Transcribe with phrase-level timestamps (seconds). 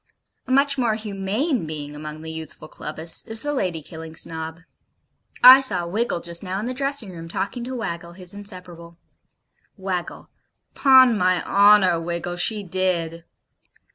[0.47, 4.61] A much more humane being among the youthful Clubbists is the Lady killing Snob.
[5.43, 8.97] I saw Wiggle just now in the dressing room, talking to Waggle, his inseparable.
[9.77, 10.27] WAGGLE.
[10.73, 13.25] 'Pon my honour, Wiggle, she did.'